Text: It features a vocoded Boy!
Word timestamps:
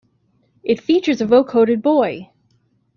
It 0.63 0.81
features 0.81 1.21
a 1.21 1.27
vocoded 1.27 1.83
Boy! 1.83 2.31